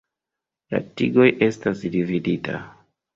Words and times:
La 0.75 0.79
tigoj 1.01 1.27
estas 1.49 1.83
dividita. 1.97 2.57